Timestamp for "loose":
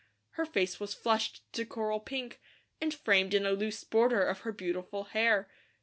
3.51-3.83